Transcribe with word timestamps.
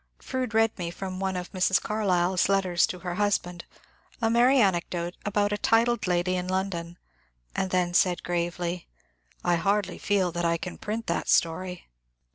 Fronde 0.17 0.55
read 0.55 0.75
me 0.79 0.89
from 0.89 1.19
one 1.19 1.37
of 1.37 1.51
Mrs. 1.51 1.79
Carlyle's 1.79 2.49
letters 2.49 2.87
to 2.87 2.97
her 3.01 3.13
husband 3.21 3.65
a 4.19 4.31
merry 4.31 4.57
anecdote 4.59 5.15
about 5.27 5.51
a 5.51 5.59
titled 5.59 6.07
lady 6.07 6.35
in 6.35 6.47
London, 6.47 6.97
and 7.55 7.69
then 7.69 7.93
said 7.93 8.23
gravely, 8.23 8.87
^^ 9.03 9.33
I 9.43 9.57
hardly 9.57 9.99
feel 9.99 10.31
that 10.31 10.43
I 10.43 10.57
can 10.57 10.79
print 10.79 11.05
that 11.05 11.27
stoiy." 11.27 11.83